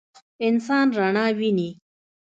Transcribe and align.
انسان 0.47 0.87
رڼا 0.97 1.25
ویني. 1.39 1.69